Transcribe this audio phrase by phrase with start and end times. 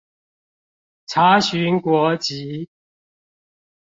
[1.05, 2.67] 查詢國籍